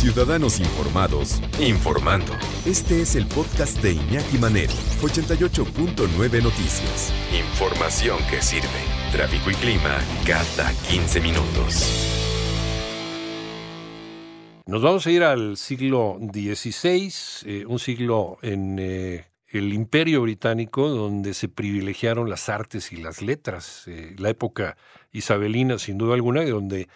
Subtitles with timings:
[0.00, 2.32] Ciudadanos Informados, informando.
[2.64, 7.12] Este es el podcast de Iñaki Manero, 88.9 Noticias.
[7.38, 8.66] Información que sirve.
[9.12, 11.84] Tráfico y clima cada 15 minutos.
[14.64, 17.12] Nos vamos a ir al siglo XVI,
[17.44, 23.20] eh, un siglo en eh, el Imperio Británico, donde se privilegiaron las artes y las
[23.20, 23.84] letras.
[23.86, 24.78] Eh, la época
[25.12, 26.88] isabelina, sin duda alguna, donde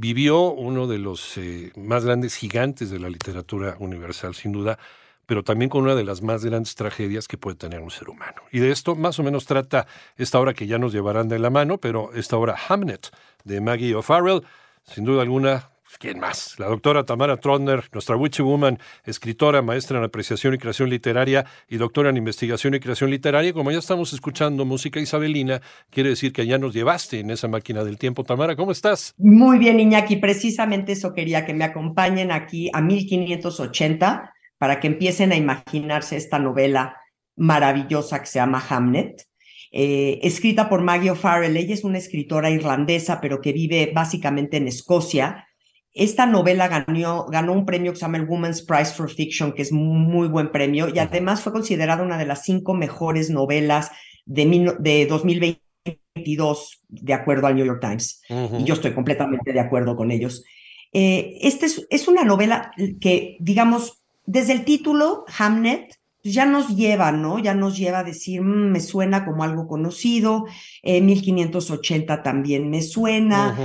[0.00, 4.78] vivió uno de los eh, más grandes gigantes de la literatura universal, sin duda,
[5.26, 8.42] pero también con una de las más grandes tragedias que puede tener un ser humano.
[8.50, 9.86] Y de esto más o menos trata
[10.16, 13.10] esta obra que ya nos llevarán de la mano, pero esta obra Hamnet
[13.44, 14.42] de Maggie O'Farrell,
[14.84, 15.68] sin duda alguna
[15.98, 16.58] ¿Quién más?
[16.58, 21.76] La doctora Tamara Trotner, nuestra Witchy Woman, escritora, maestra en apreciación y creación literaria y
[21.76, 23.52] doctora en investigación y creación literaria.
[23.52, 27.84] Como ya estamos escuchando música isabelina, quiere decir que ya nos llevaste en esa máquina
[27.84, 28.24] del tiempo.
[28.24, 29.14] Tamara, ¿cómo estás?
[29.18, 30.16] Muy bien, Iñaki.
[30.16, 36.38] Precisamente eso quería que me acompañen aquí a 1580 para que empiecen a imaginarse esta
[36.38, 36.96] novela
[37.36, 39.26] maravillosa que se llama Hamnet.
[39.72, 41.56] Eh, escrita por Maggie O'Farrell.
[41.56, 45.46] Ella es una escritora irlandesa, pero que vive básicamente en Escocia
[45.92, 49.62] esta novela ganó, ganó un premio que se llama el Women's Prize for Fiction, que
[49.62, 53.90] es muy buen premio, y además fue considerada una de las cinco mejores novelas
[54.24, 58.22] de, de 2022, de acuerdo al New York Times.
[58.58, 60.44] Y yo estoy completamente de acuerdo con ellos.
[60.92, 67.12] Eh, esta es, es, una novela que, digamos, desde el título, Hamnet, ya nos lleva,
[67.12, 67.38] ¿no?
[67.38, 70.46] Ya nos lleva a decir, mm, me suena como algo conocido,
[70.84, 73.56] 1580 eh, también me suena,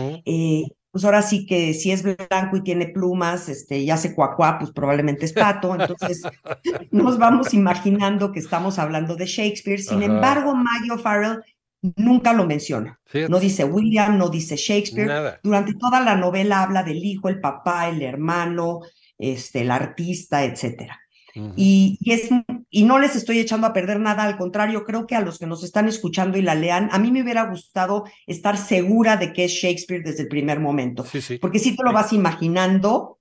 [0.96, 4.72] pues ahora sí que si es blanco y tiene plumas, este, y hace cuacuá, pues
[4.72, 5.76] probablemente es pato.
[5.78, 6.22] Entonces
[6.92, 9.82] nos vamos imaginando que estamos hablando de Shakespeare.
[9.82, 11.44] Sin embargo, Maggie O'Farrell
[11.98, 12.98] nunca lo menciona.
[13.28, 15.38] No dice William, no dice Shakespeare.
[15.44, 18.80] Durante toda la novela habla del hijo, el papá, el hermano,
[19.18, 21.05] este, el artista, etcétera
[21.56, 22.30] y, es,
[22.70, 25.48] y no les estoy echando a perder nada, al contrario, creo que a los que
[25.48, 29.46] nos están escuchando y la lean, a mí me hubiera gustado estar segura de que
[29.46, 31.06] es Shakespeare desde el primer momento,
[31.42, 33.20] porque si te lo vas imaginando,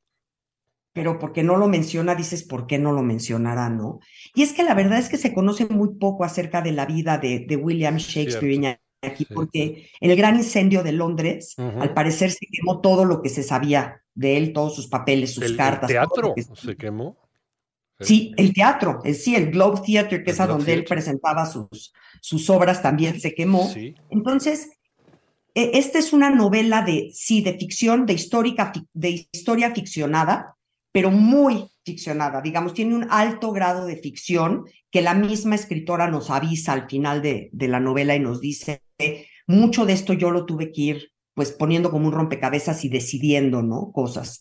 [0.93, 3.99] pero porque no lo menciona, dices, ¿por qué no lo mencionará, no?
[4.35, 7.19] Y es que la verdad es que se conoce muy poco acerca de la vida
[7.19, 8.79] de, de William Shakespeare.
[9.03, 13.29] Aquí, porque en el gran incendio de Londres, al parecer se quemó todo lo que
[13.29, 15.91] se sabía de él, todos sus papeles, sus cartas.
[15.91, 17.19] ¿El teatro se quemó?
[18.05, 22.49] Sí, el teatro, sí, el Globe Theatre, que es a donde él presentaba sus, sus
[22.51, 23.73] obras, también se quemó.
[24.11, 24.71] Entonces,
[25.55, 30.57] e, esta es una novela de, sí, de ficción, de, histórica, de historia ficcionada,
[30.93, 36.31] pero muy ficcionada, digamos, tiene un alto grado de ficción que la misma escritora nos
[36.31, 38.83] avisa al final de, de la novela y nos dice,
[39.47, 43.63] mucho de esto yo lo tuve que ir pues poniendo como un rompecabezas y decidiendo,
[43.63, 43.91] ¿no?
[43.93, 44.41] Cosas,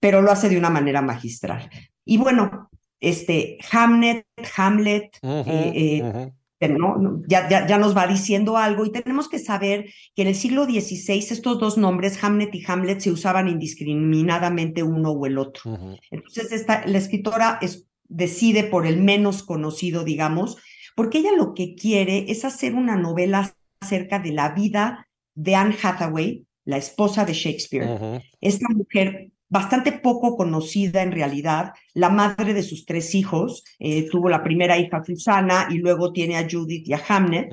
[0.00, 1.70] pero lo hace de una manera magistral.
[2.04, 2.70] Y bueno,
[3.00, 4.26] este Hamlet,
[4.56, 7.22] Hamlet, eh, eh, ¿no?
[7.28, 11.18] ya, ya, nos va diciendo algo y tenemos que saber que en el siglo XVI
[11.18, 15.78] estos dos nombres, Hamlet y Hamlet, se usaban indiscriminadamente uno o el otro.
[16.10, 20.56] Entonces esta, la escritora es, decide por el menos conocido, digamos,
[20.94, 25.76] porque ella lo que quiere es hacer una novela acerca de la vida de Anne
[25.80, 28.22] Hathaway, la esposa de Shakespeare.
[28.40, 34.28] Esta mujer bastante poco conocida en realidad, la madre de sus tres hijos, eh, tuvo
[34.28, 37.52] la primera hija Susana y luego tiene a Judith y a Hamnet.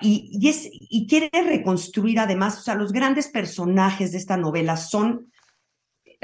[0.00, 5.30] y, es, y quiere reconstruir además, o sea, los grandes personajes de esta novela son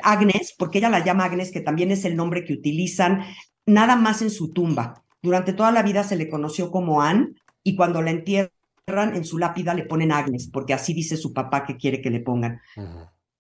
[0.03, 3.23] Agnes, porque ella la llama Agnes, que también es el nombre que utilizan
[3.67, 5.05] nada más en su tumba.
[5.23, 8.51] Durante toda la vida se le conoció como Anne y cuando la entierran
[9.15, 12.21] en su lápida le ponen Agnes, porque así dice su papá que quiere que le
[12.21, 12.61] pongan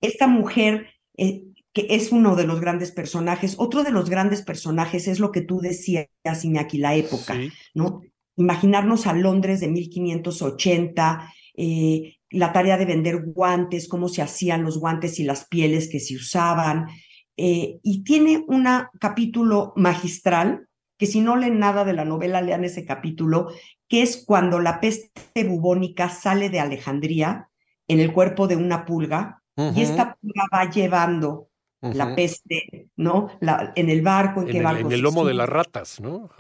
[0.02, 3.54] esta mujer eh, que es uno de los grandes personajes.
[3.58, 6.08] Otro de los grandes personajes es lo que tú decías,
[6.42, 7.34] Iñaki, la época,
[7.74, 8.02] ¿no?
[8.36, 14.78] Imaginarnos a Londres de 1580, eh, la tarea de vender guantes, cómo se hacían los
[14.78, 16.88] guantes y las pieles que se usaban.
[17.36, 18.66] Eh, y tiene un
[19.00, 20.68] capítulo magistral,
[20.98, 23.48] que si no leen nada de la novela, lean ese capítulo,
[23.88, 27.48] que es cuando la peste bubónica sale de Alejandría
[27.88, 31.48] en el cuerpo de una pulga y esta pulga va llevando
[31.80, 33.28] la peste, ¿no?
[33.40, 34.86] La, en el barco, en, qué barco.
[34.86, 36.30] En el lomo de las ratas, ¿no?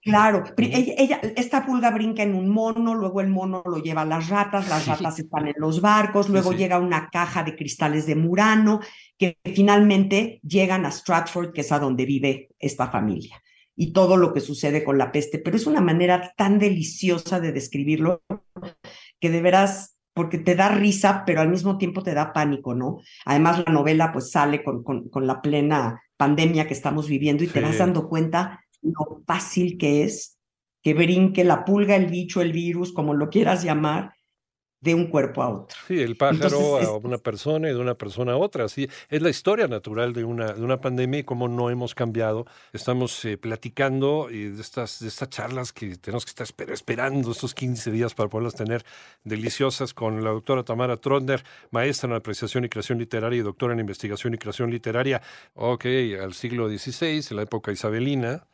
[0.00, 4.28] Claro, ella, esta pulga brinca en un mono, luego el mono lo lleva a las
[4.28, 8.80] ratas, las ratas están en los barcos, luego llega una caja de cristales de Murano,
[9.18, 13.42] que finalmente llegan a Stratford, que es a donde vive esta familia,
[13.76, 15.40] y todo lo que sucede con la peste.
[15.40, 18.22] Pero es una manera tan deliciosa de describirlo
[19.20, 22.98] que de veras porque te da risa, pero al mismo tiempo te da pánico, ¿no?
[23.24, 27.46] Además, la novela pues sale con, con, con la plena pandemia que estamos viviendo y
[27.46, 30.40] te vas dando cuenta lo fácil que es
[30.82, 34.14] que brinque la pulga, el bicho, el virus, como lo quieras llamar,
[34.80, 35.76] de un cuerpo a otro.
[35.88, 38.68] Sí, el pájaro a una persona y de una persona a otra.
[38.68, 42.46] Sí, es la historia natural de una, de una pandemia y cómo no hemos cambiado.
[42.72, 47.54] Estamos eh, platicando y de, estas, de estas charlas que tenemos que estar esperando estos
[47.54, 48.84] 15 días para poderlas tener
[49.24, 53.80] deliciosas con la doctora Tamara Trotner, maestra en apreciación y creación literaria y doctora en
[53.80, 55.20] investigación y creación literaria.
[55.54, 55.86] Ok,
[56.22, 58.46] al siglo XVI, en la época isabelina,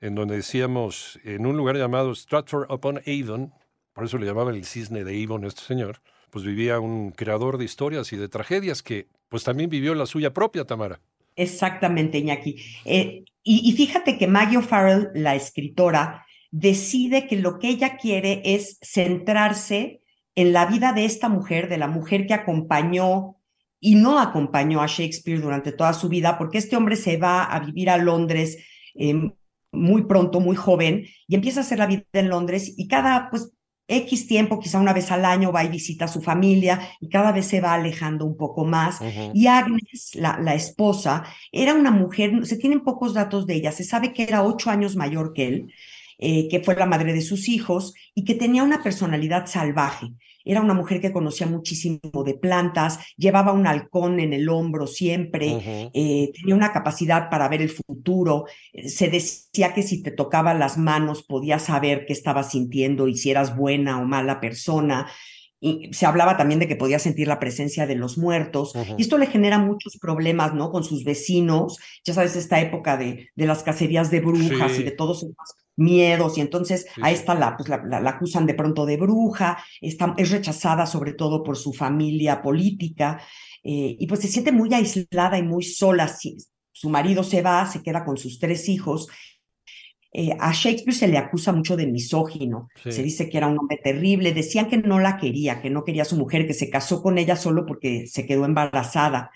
[0.00, 3.52] en donde decíamos, en un lugar llamado Stratford upon Avon,
[3.92, 6.00] por eso le llamaban el cisne de Avon este señor,
[6.30, 10.32] pues vivía un creador de historias y de tragedias que pues también vivió la suya
[10.32, 11.00] propia, Tamara.
[11.36, 12.56] Exactamente, Iñaki.
[12.84, 18.78] Eh, y, fíjate que Maggie O'Farrell, la escritora, decide que lo que ella quiere es
[18.82, 20.02] centrarse
[20.36, 23.36] en la vida de esta mujer, de la mujer que acompañó
[23.80, 27.58] y no acompañó a Shakespeare durante toda su vida, porque este hombre se va a
[27.58, 28.58] vivir a Londres
[28.94, 29.32] eh,
[29.72, 33.52] muy pronto, muy joven, y empieza a hacer la vida en Londres y cada, pues,
[33.88, 37.32] X tiempo, quizá una vez al año, va y visita a su familia y cada
[37.32, 39.00] vez se va alejando un poco más.
[39.34, 43.84] Y Agnes, la, la, esposa, era una mujer, se tienen pocos datos de ella, se
[43.84, 45.72] sabe que era ocho años mayor que él,
[46.18, 50.12] eh, que fue la madre de sus hijos y que tenía una personalidad salvaje.
[50.44, 55.90] Era una mujer que conocía muchísimo de plantas, llevaba un halcón en el hombro siempre,
[55.94, 58.46] eh, tenía una capacidad para ver el futuro.
[58.86, 63.30] Se decía que si te tocaba las manos podías saber qué estabas sintiendo y si
[63.30, 65.06] eras buena o mala persona.
[65.64, 68.72] Y se hablaba también de que podía sentir la presencia de los muertos.
[68.98, 70.72] Y esto le genera muchos problemas, ¿no?
[70.72, 71.78] Con sus vecinos.
[72.04, 75.36] Ya sabes, esta época de, de las cacerías de brujas y de todos esos
[75.76, 80.14] miedos y entonces a esta la, pues la, la, acusan de pronto de bruja, está,
[80.16, 83.20] es rechazada sobre todo por su familia política
[83.62, 86.12] eh, y pues se siente muy aislada y muy sola.
[86.72, 89.08] su marido se va, se queda con sus tres hijos.
[90.14, 93.80] Eh, a Shakespeare se le acusa mucho de misógino, se dice que era un hombre
[93.82, 97.02] terrible, decían que no la quería, que no quería a su mujer, que se casó
[97.02, 99.30] con ella solo porque se quedó embarazada,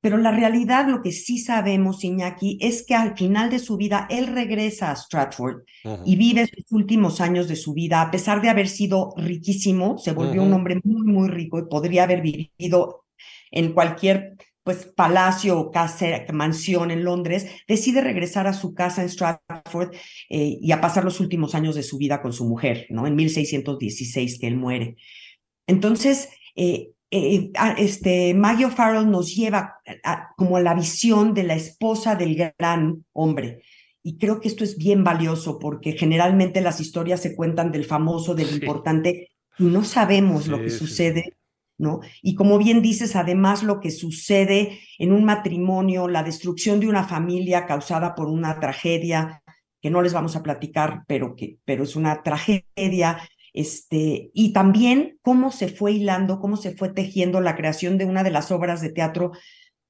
[0.00, 4.06] pero la realidad, lo que sí sabemos, Iñaki, es que al final de su vida
[4.10, 5.62] él regresa a Stratford
[6.04, 10.12] y vive sus últimos años de su vida, a pesar de haber sido riquísimo, se
[10.12, 13.06] volvió un hombre muy, muy rico y podría haber vivido
[13.50, 19.08] en cualquier pues palacio o casa, mansión en Londres, decide regresar a su casa en
[19.08, 19.94] Stratford
[20.28, 23.06] eh, y a pasar los últimos años de su vida con su mujer, ¿no?
[23.06, 24.96] En 1616 que él muere.
[25.66, 32.14] Entonces, eh, eh, este, Maggie O'Farrell nos lleva a, como la visión de la esposa
[32.14, 33.62] del gran hombre.
[34.02, 38.34] Y creo que esto es bien valioso porque generalmente las historias se cuentan del famoso,
[38.34, 41.36] del importante, y no sabemos lo que sucede,
[41.78, 42.00] ¿no?
[42.22, 47.04] Y como bien dices, además lo que sucede en un matrimonio, la destrucción de una
[47.04, 49.42] familia causada por una tragedia,
[49.80, 53.18] que no les vamos a platicar, pero, que, pero es una tragedia,
[53.58, 58.22] este, y también cómo se fue hilando, cómo se fue tejiendo la creación de una
[58.22, 59.32] de las obras de teatro,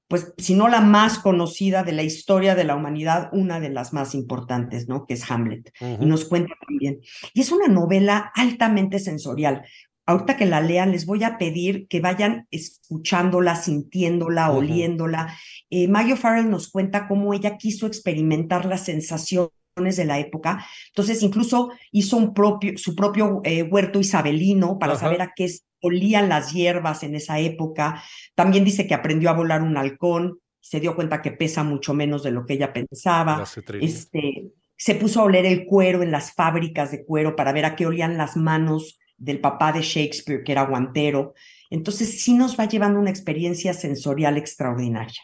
[0.08, 3.92] pues si no la más conocida de la historia de la humanidad, una de las
[3.92, 5.04] más importantes, ¿no?
[5.04, 5.70] Que es Hamlet.
[6.00, 7.00] Y nos cuenta también.
[7.34, 9.66] Y es una novela altamente sensorial.
[10.06, 15.36] Ahorita que la lean, les voy a pedir que vayan escuchándola, sintiéndola, oliéndola.
[15.68, 20.64] Eh, Maggie Farrell nos cuenta cómo ella quiso experimentar la sensación de la época.
[20.88, 25.48] Entonces, incluso hizo un propio, su propio eh, huerto isabelino para saber a qué
[25.80, 28.02] olían las hierbas en esa época.
[28.34, 32.22] También dice que aprendió a volar un halcón, se dio cuenta que pesa mucho menos
[32.22, 33.44] de lo que ella pensaba.
[33.80, 37.76] Este, se puso a oler el cuero en las fábricas de cuero para ver a
[37.76, 41.34] qué olían las manos del papá de Shakespeare, que era guantero.
[41.70, 45.20] Entonces, sí nos va llevando una experiencia sensorial extraordinaria.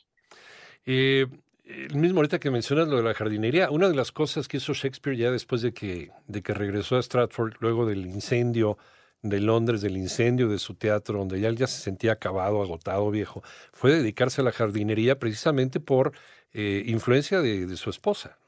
[0.84, 1.26] Eh,
[1.74, 4.72] el mismo ahorita que mencionas lo de la jardinería, una de las cosas que hizo
[4.72, 8.78] Shakespeare ya después de que, de que regresó a Stratford, luego del incendio
[9.22, 13.10] de Londres, del incendio de su teatro, donde ya él ya se sentía acabado, agotado,
[13.10, 16.12] viejo, fue dedicarse a la jardinería precisamente por
[16.52, 18.38] eh, influencia de, de su esposa.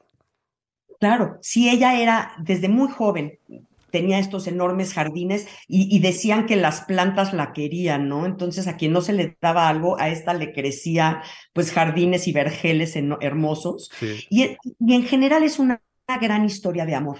[0.99, 3.37] Claro, sí, ella era desde muy joven,
[3.91, 8.25] tenía estos enormes jardines y, decían que las plantas la querían, ¿no?
[8.25, 11.21] Entonces a quien no se le daba algo, a esta le crecía
[11.53, 13.89] pues jardines y vergeles hermosos.
[14.29, 15.81] Y, en general es una,
[16.21, 17.17] gran historia de amor.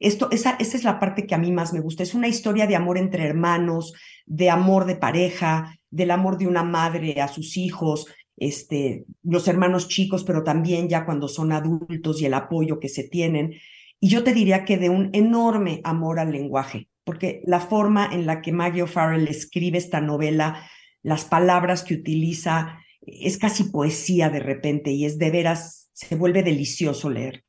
[0.00, 2.02] Esto, esa, esa es la parte que a mí más me gusta.
[2.02, 3.92] Es una historia de amor entre hermanos,
[4.26, 9.86] de amor de pareja, del amor de una madre a sus hijos, este, los hermanos
[9.86, 13.54] chicos, pero también ya cuando son adultos y el apoyo que se tienen.
[14.00, 16.88] Y yo te diría que de un enorme amor al lenguaje.
[17.06, 20.66] porque la forma en la que Maggie O'Farrell escribe esta novela,
[21.02, 26.42] las palabras que utiliza, es casi poesía de repente y es de veras, se vuelve
[26.42, 27.44] delicioso leer.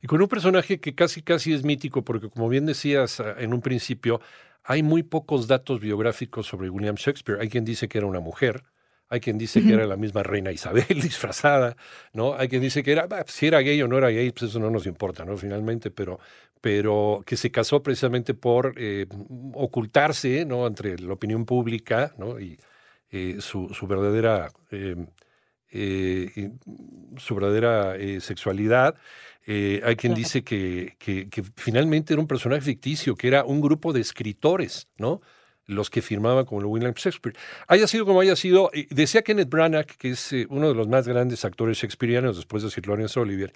[0.00, 3.54] Y con un personaje que casi casi es mítico, porque como bien decías ah, en
[3.54, 4.20] un principio,
[4.64, 7.40] hay muy pocos datos biográficos sobre William Shakespeare.
[7.40, 8.62] Hay quien dice que era una mujer,
[9.12, 11.76] hay quien dice que era la misma reina Isabel disfrazada,
[12.14, 12.32] ¿no?
[12.32, 14.70] Hay quien dice que era, si era gay o no era gay, pues eso no
[14.70, 15.36] nos importa, ¿no?
[15.36, 16.18] Finalmente, pero,
[16.62, 19.06] pero que se casó precisamente por eh,
[19.52, 20.66] ocultarse, ¿no?
[20.66, 22.40] Entre la opinión pública, ¿no?
[22.40, 22.58] Y
[23.10, 25.06] eh, su, su, verdadera, em,
[25.70, 26.50] eh,
[27.18, 28.94] su verdadera sexualidad.
[29.46, 33.92] hay quien dice que, que, que finalmente era un personaje ficticio, que era un grupo
[33.92, 35.20] de escritores, ¿no?
[35.66, 37.36] Los que firmaban como William Shakespeare.
[37.68, 41.06] Haya sido como haya sido, decía Kenneth Branagh, que es eh, uno de los más
[41.06, 43.52] grandes actores shakespearianos después de Sir Lawrence Olivier,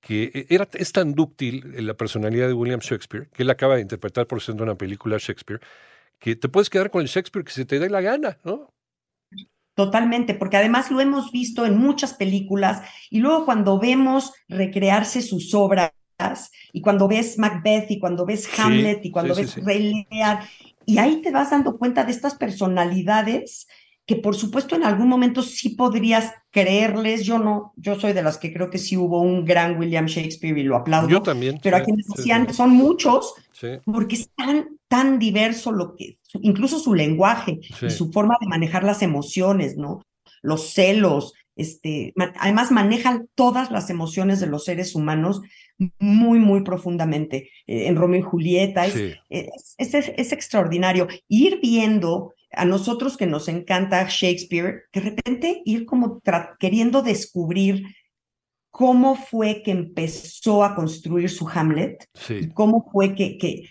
[0.00, 3.76] que eh, era, es tan dúctil en la personalidad de William Shakespeare, que él acaba
[3.76, 5.60] de interpretar por siendo una película Shakespeare,
[6.18, 8.70] que te puedes quedar con el Shakespeare que se te dé la gana, ¿no?
[9.74, 15.54] Totalmente, porque además lo hemos visto en muchas películas y luego cuando vemos recrearse sus
[15.54, 15.92] obras
[16.72, 20.40] y cuando ves Macbeth y cuando ves Hamlet y cuando ves Rey Lear
[20.88, 23.66] y ahí te vas dando cuenta de estas personalidades
[24.06, 28.38] que por supuesto en algún momento sí podrías creerles, yo no, yo soy de las
[28.38, 31.10] que creo que sí hubo un gran William Shakespeare y lo aplaudo.
[31.10, 31.60] Yo también.
[31.62, 33.34] Pero a quienes decían, son muchos,
[33.84, 38.82] porque es tan, tan diverso lo que, incluso su lenguaje y su forma de manejar
[38.82, 40.00] las emociones, ¿no?
[40.40, 45.42] Los celos, este, además manejan todas las emociones de los seres humanos
[45.98, 47.50] muy, muy profundamente.
[47.66, 49.18] Eh, en Romeo y Julieta es,
[49.76, 51.08] es, extraordinario.
[51.26, 56.22] Ir viendo a nosotros que nos encanta Shakespeare, de repente ir como
[56.60, 57.84] queriendo descubrir
[58.70, 62.08] cómo fue que empezó a construir su Hamlet,
[62.54, 63.68] cómo fue que, que,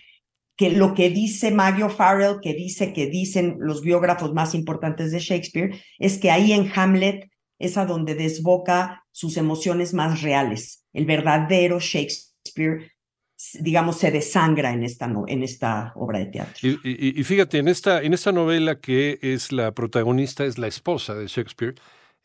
[0.56, 5.20] que lo que dice Maggie Farrell, que dice que dicen los biógrafos más importantes de
[5.20, 10.84] Shakespeare, es que ahí en Hamlet es a donde desboca sus emociones más reales.
[10.92, 12.92] El verdadero Shakespeare,
[13.60, 16.68] digamos, se desangra en esta, en esta obra de teatro.
[16.84, 21.26] Y, fíjate, en esta, en esta novela que es la protagonista, es la esposa de
[21.26, 21.74] Shakespeare,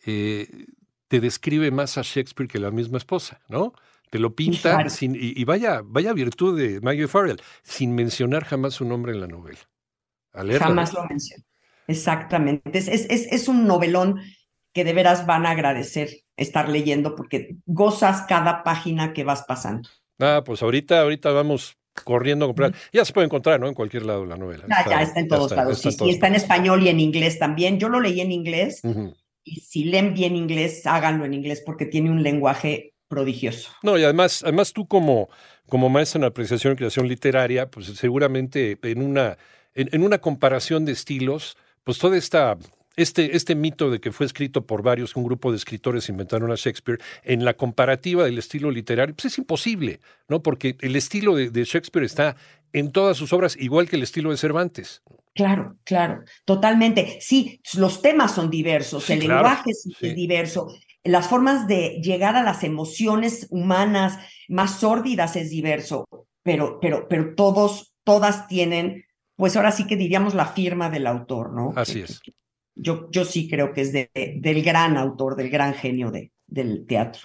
[0.06, 0.48] eh,
[1.08, 3.74] te describe más a Shakespeare que la misma esposa, ¿no?
[4.10, 8.86] Te lo pinta sin, y, vaya, vaya virtud de Maggie Farrell, sin mencionar jamás su
[8.86, 9.60] nombre en la novela.
[10.60, 11.44] Jamás lo menciona.
[11.88, 12.78] Exactamente.
[12.78, 14.22] Es, es, es, un novelón
[14.74, 19.88] que de veras van a agradecer estar leyendo porque gozas cada página que vas pasando.
[20.20, 22.74] Ah, pues ahorita, ahorita vamos corriendo a comprar.
[22.92, 23.68] Ya se puede encontrar, ¿no?
[23.68, 24.66] En cualquier lado la novela.
[24.68, 25.80] Ya, está, ya está en todos lados.
[25.80, 27.80] sí, sí, está en español y en inglés también.
[27.80, 28.82] Yo lo leí en inglés
[29.44, 33.72] y si leen bien inglés, háganlo en inglés porque tiene un lenguaje prodigioso.
[33.84, 35.30] No, y además, además tú como,
[35.70, 39.38] como maestra en apreciación y creación literaria, pues seguramente en una,
[39.76, 42.58] en una comparación de estilos, pues toda esta
[42.96, 46.56] este, este mito de que fue escrito por varios, un grupo de escritores inventaron a
[46.56, 50.42] Shakespeare, en la comparativa del estilo literario, pues es imposible, ¿no?
[50.44, 52.36] Porque el estilo de, Shakespeare está
[52.72, 55.02] en todas sus obras, igual que el estilo de Cervantes.
[55.34, 57.18] Claro, claro, totalmente.
[57.20, 60.68] Sí, los temas son diversos, el lenguaje es, diverso,
[61.04, 66.06] las formas de llegar a las emociones humanas más sórdidas es diverso,
[66.44, 71.52] pero, pero, pero todos, todas tienen, pues ahora sí que diríamos la firma del autor,
[71.52, 71.74] ¿no?
[71.76, 72.22] Así es
[72.76, 76.86] yo, yo sí creo que es de, del gran autor, del gran genio de, del
[76.88, 77.22] teatro.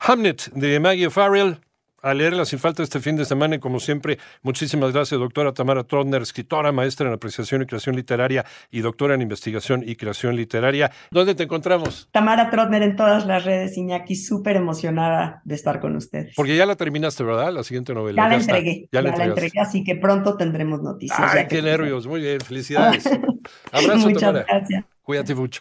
[0.00, 1.58] Hamlet, de Maggie Farrell.
[2.02, 5.84] A leerla sin falta este fin de semana y como siempre, muchísimas gracias, doctora Tamara
[5.84, 10.90] Trotner, escritora, maestra en apreciación y creación literaria y doctora en investigación y creación literaria.
[11.10, 12.08] ¿Dónde te encontramos?
[12.10, 16.34] Tamara Trotner en todas las redes, Iñaki, súper emocionada de estar con ustedes.
[16.36, 17.52] Porque ya la terminaste, ¿verdad?
[17.52, 18.22] La siguiente novela.
[18.22, 21.18] Ya, la entregué, ya, la, entregué, así que pronto tendremos noticias.
[21.20, 23.04] Ay, qué nervios, muy bien, felicidades.
[23.72, 24.84] Abrazo, Muchas gracias.
[25.02, 25.60] Cuídate mucho.